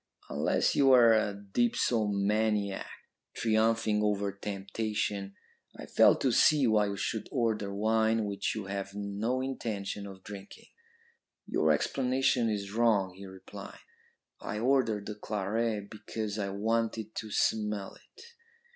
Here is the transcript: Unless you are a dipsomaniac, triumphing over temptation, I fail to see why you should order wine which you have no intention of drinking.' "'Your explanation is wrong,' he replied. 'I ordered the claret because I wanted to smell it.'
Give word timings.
Unless 0.31 0.75
you 0.75 0.91
are 0.93 1.13
a 1.13 1.35
dipsomaniac, 1.35 2.87
triumphing 3.35 4.01
over 4.01 4.31
temptation, 4.31 5.35
I 5.77 5.85
fail 5.85 6.15
to 6.15 6.31
see 6.31 6.65
why 6.65 6.87
you 6.87 6.97
should 6.97 7.29
order 7.31 7.71
wine 7.71 8.25
which 8.25 8.55
you 8.55 8.65
have 8.65 8.95
no 8.95 9.41
intention 9.41 10.07
of 10.07 10.23
drinking.' 10.23 10.69
"'Your 11.45 11.69
explanation 11.71 12.49
is 12.49 12.71
wrong,' 12.73 13.13
he 13.13 13.27
replied. 13.27 13.77
'I 14.41 14.57
ordered 14.61 15.05
the 15.05 15.13
claret 15.13 15.91
because 15.91 16.39
I 16.39 16.49
wanted 16.49 17.13
to 17.17 17.29
smell 17.29 17.93
it.' 17.93 18.25